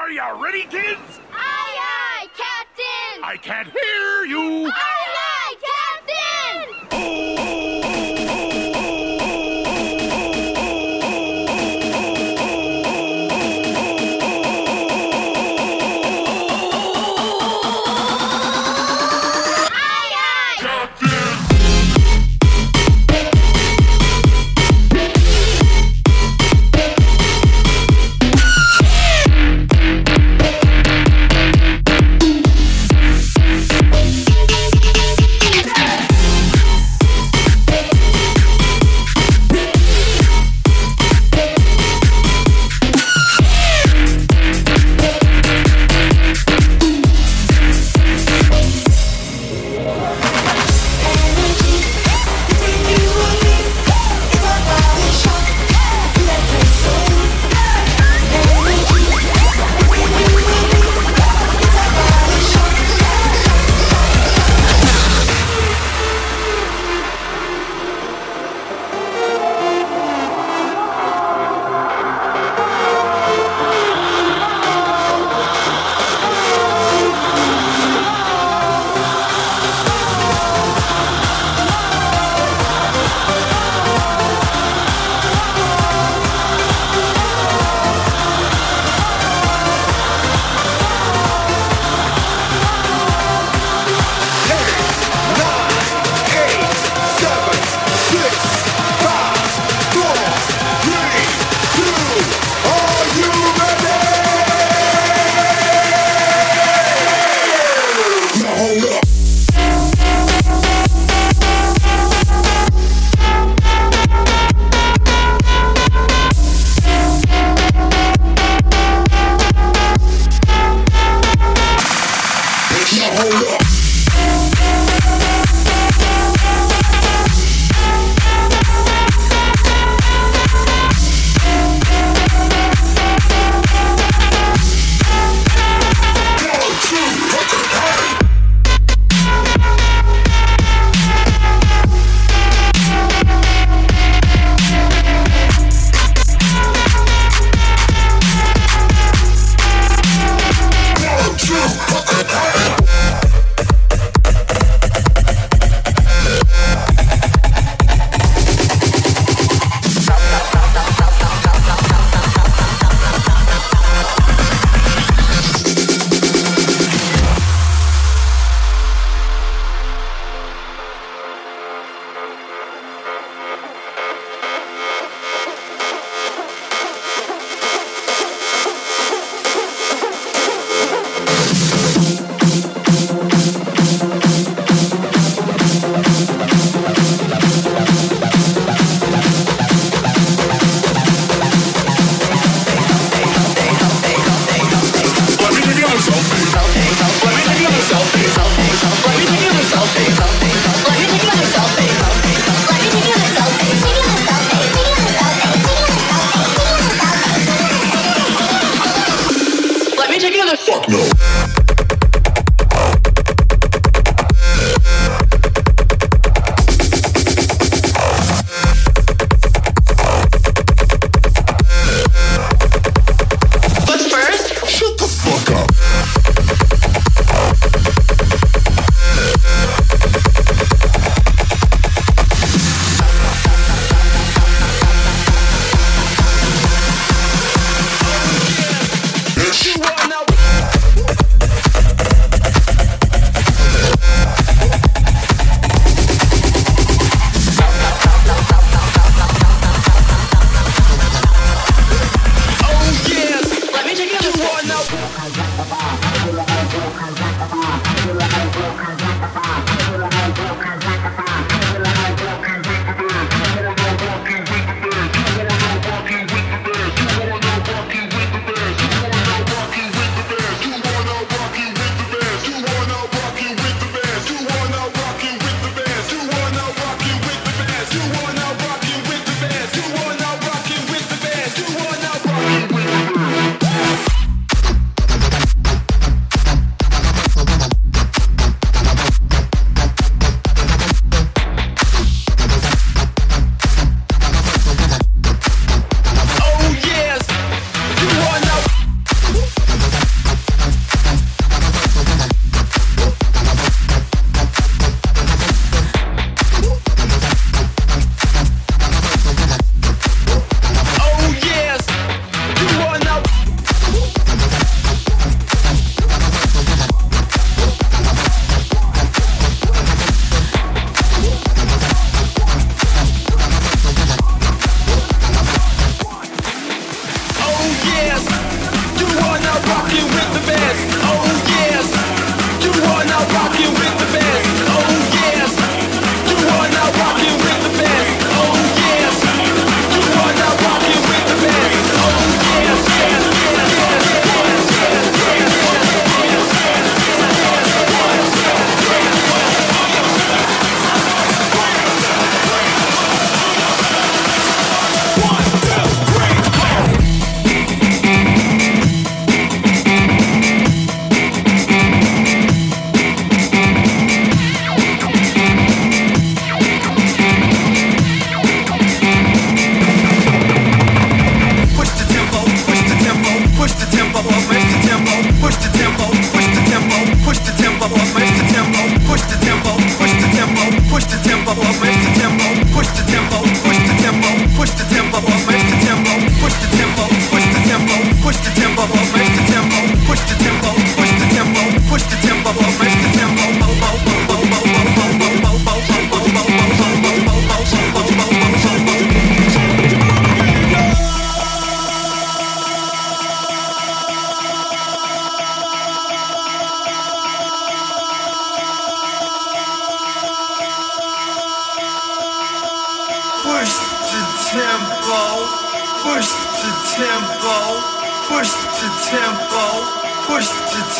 [0.00, 1.20] Are you ready, kids?
[1.30, 3.22] Aye, aye, Captain!
[3.22, 4.66] I can't hear you.
[4.66, 4.99] Aye,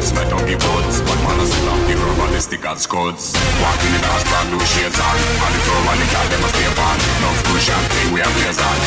[0.00, 4.00] Sweat on the roads, but man I still off the herbalistic as codes Walking in
[4.00, 5.12] the house, brand new shades on.
[5.12, 8.32] And the throw and the cat, them a stay on Enough cushion, thing we are
[8.32, 8.78] blaze on.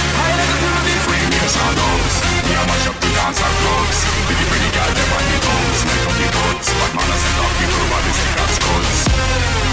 [1.06, 2.16] Free nation dogs
[2.50, 5.78] We are mash up the dance and clubs Pretty pretty girl, them on the toes.
[5.86, 9.73] Sweat on the roads, but man I still off the herbalistic as codes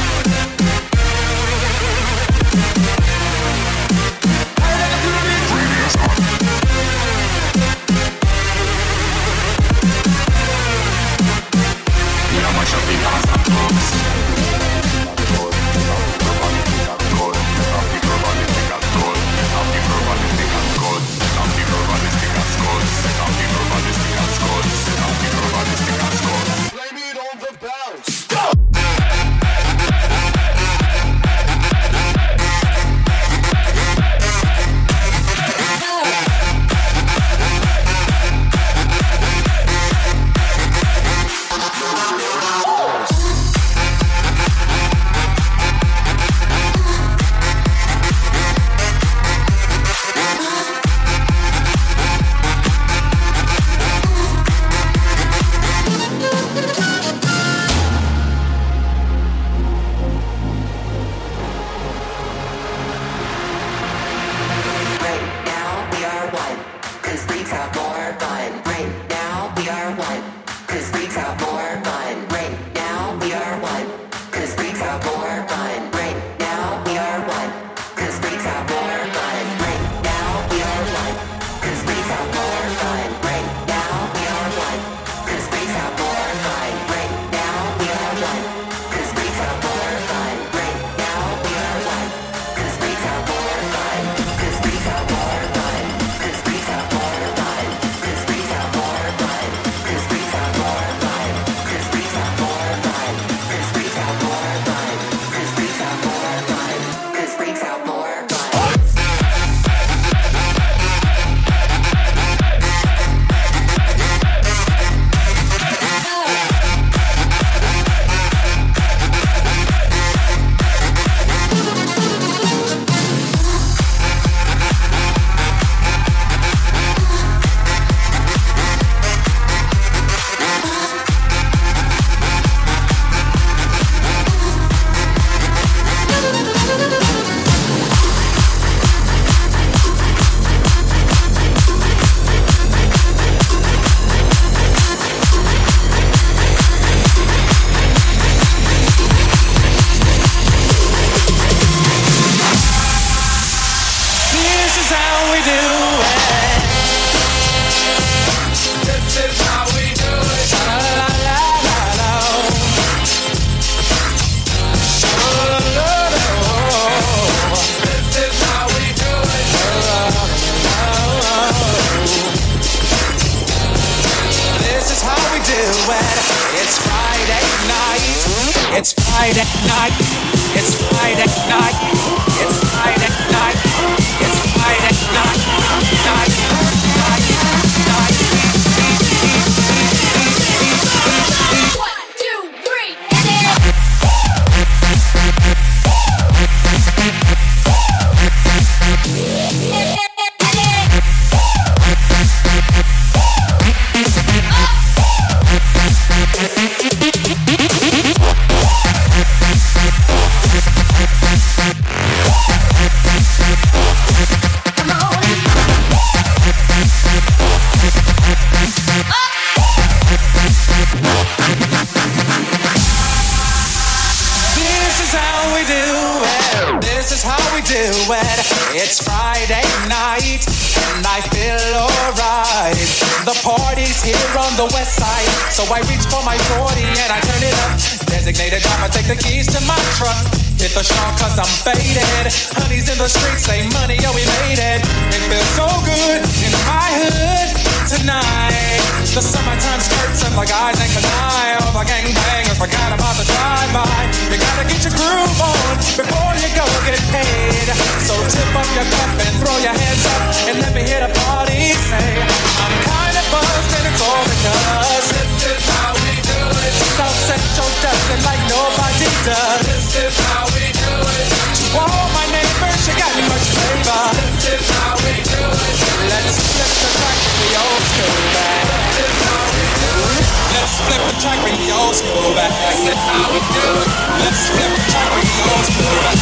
[281.30, 282.50] track when you old go back.
[282.50, 283.88] That's how we do it.
[284.18, 286.18] Let's flip the track when you old school back.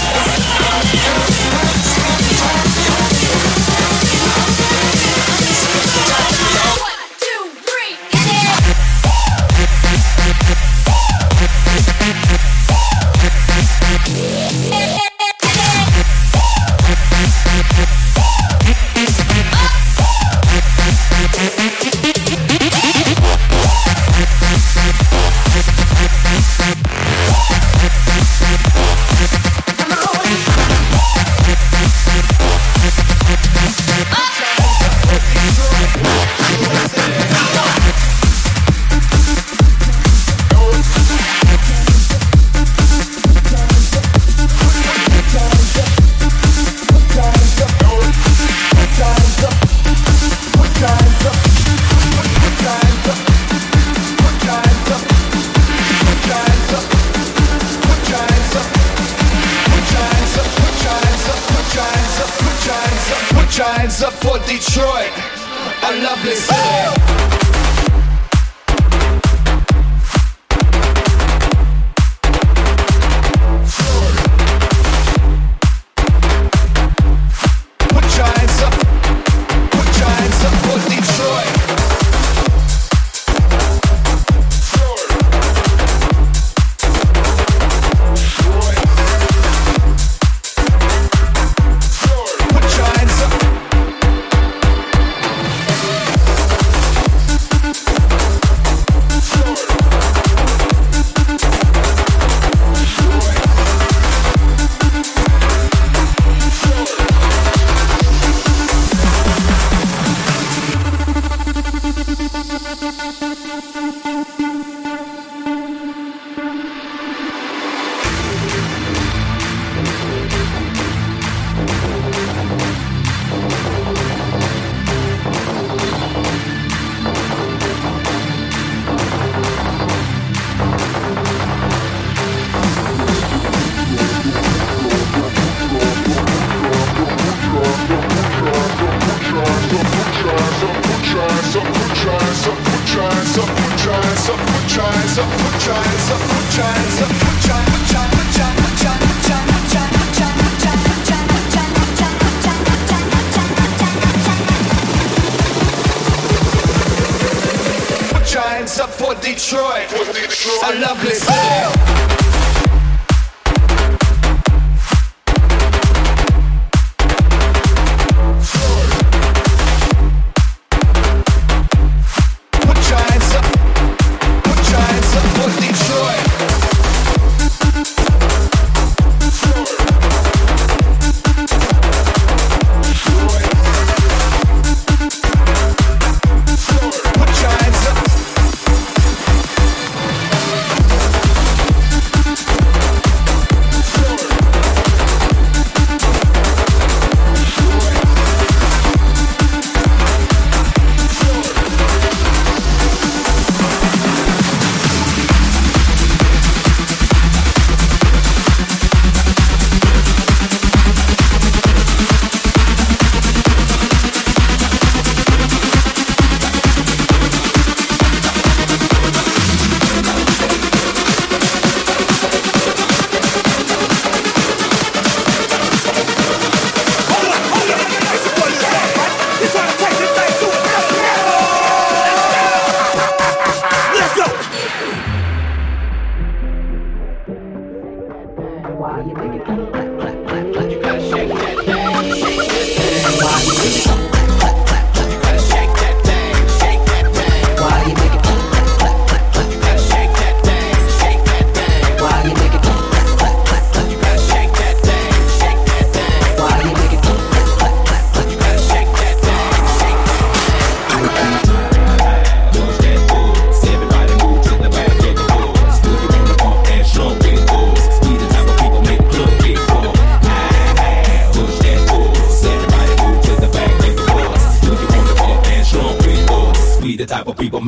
[0.92, 1.27] Do it.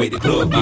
[0.00, 0.59] made it look.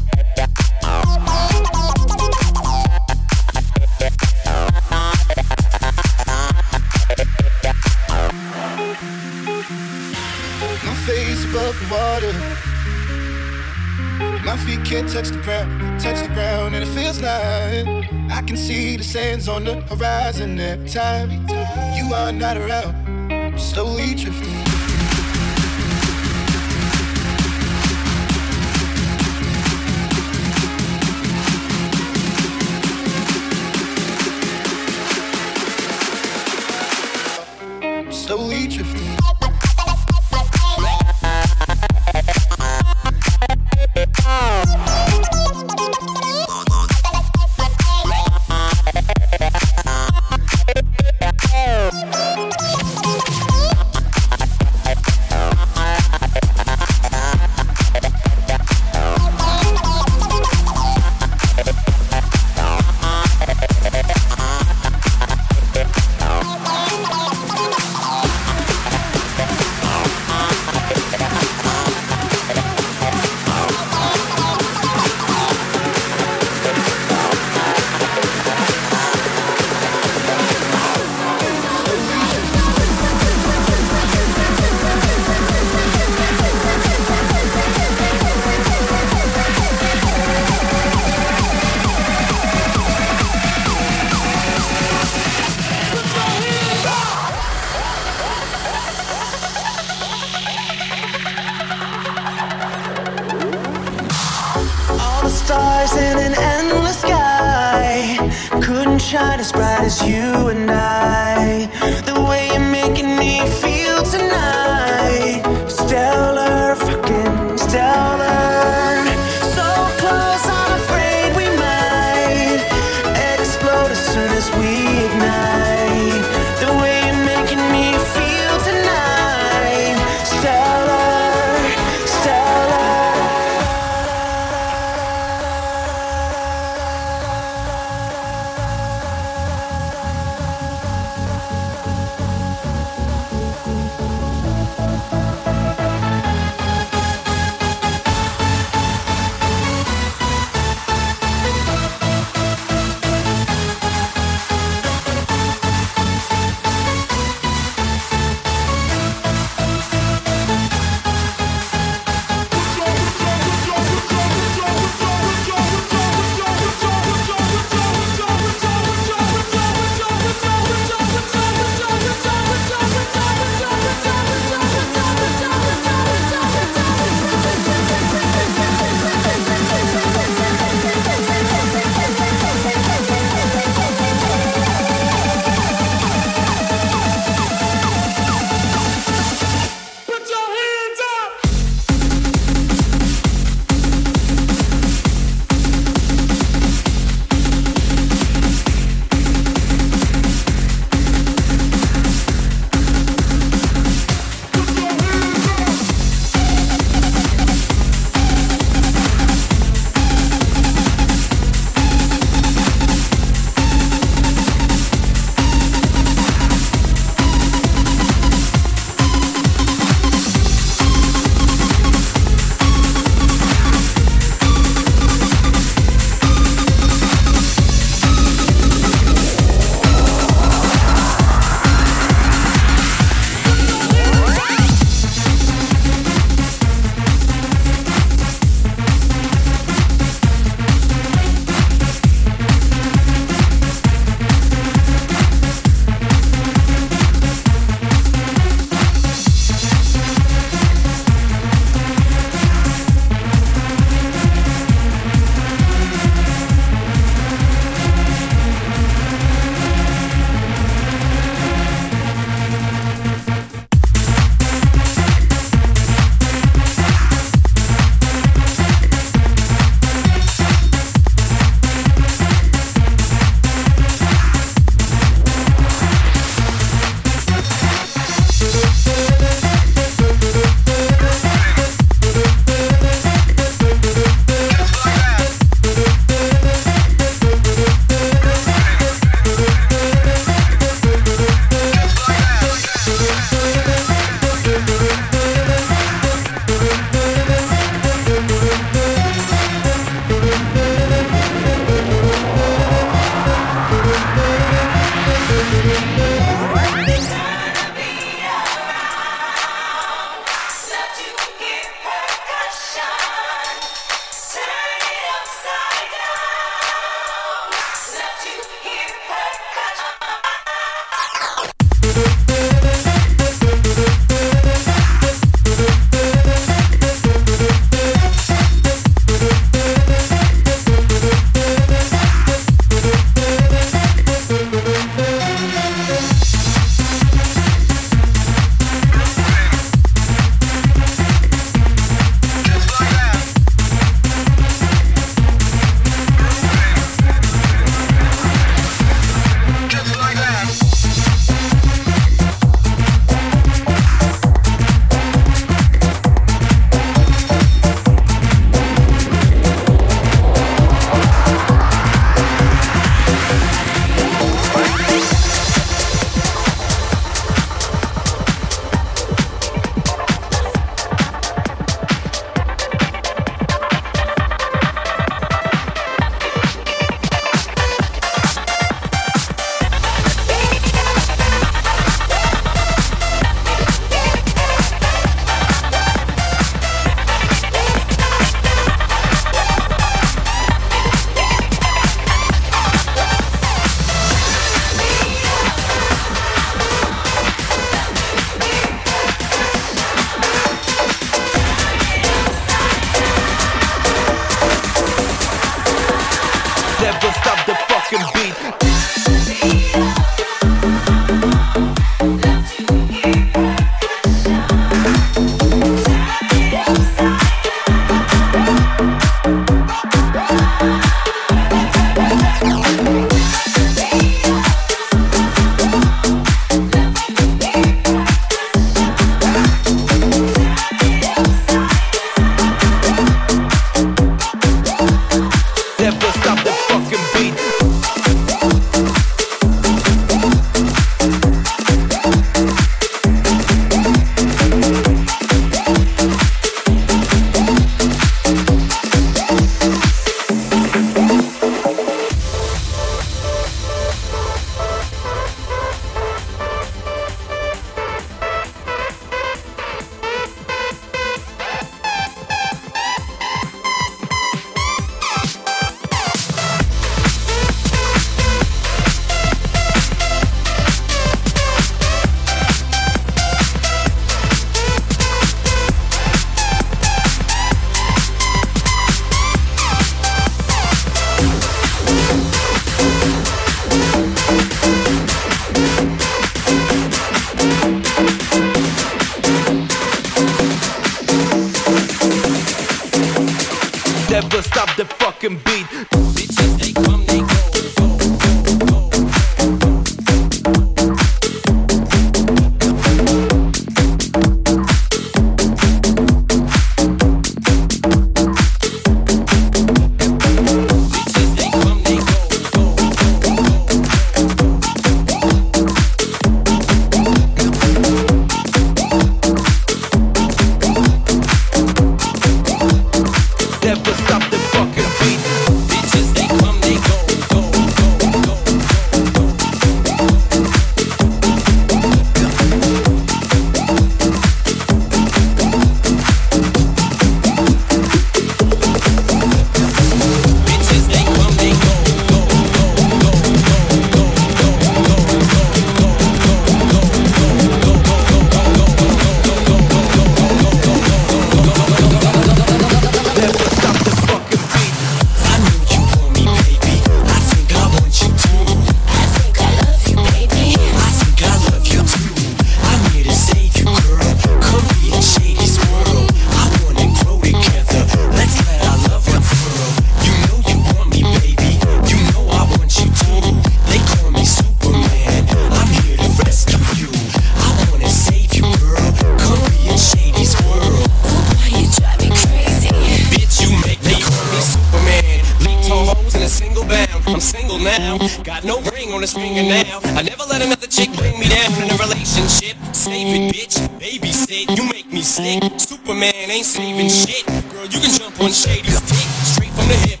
[598.45, 598.65] Dick.
[598.65, 600.00] Straight from the hip,